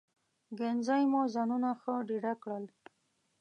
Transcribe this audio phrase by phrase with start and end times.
[0.57, 2.65] ګهیځنۍ مو ځانونه ښه ډېډه کړل.